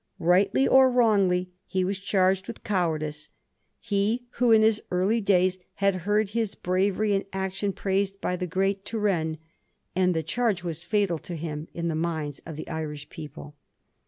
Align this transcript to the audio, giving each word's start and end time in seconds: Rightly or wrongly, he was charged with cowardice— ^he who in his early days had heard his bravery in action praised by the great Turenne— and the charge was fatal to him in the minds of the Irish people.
Rightly 0.17 0.67
or 0.67 0.89
wrongly, 0.89 1.51
he 1.67 1.83
was 1.83 1.99
charged 1.99 2.47
with 2.47 2.63
cowardice— 2.63 3.29
^he 3.85 4.23
who 4.39 4.51
in 4.51 4.63
his 4.63 4.81
early 4.89 5.21
days 5.21 5.59
had 5.75 5.93
heard 6.07 6.29
his 6.29 6.55
bravery 6.55 7.13
in 7.13 7.23
action 7.31 7.71
praised 7.71 8.19
by 8.19 8.35
the 8.35 8.47
great 8.47 8.83
Turenne— 8.83 9.37
and 9.95 10.15
the 10.15 10.23
charge 10.23 10.63
was 10.63 10.81
fatal 10.81 11.19
to 11.19 11.35
him 11.35 11.67
in 11.75 11.87
the 11.87 11.93
minds 11.93 12.41
of 12.47 12.55
the 12.55 12.67
Irish 12.67 13.09
people. 13.11 13.53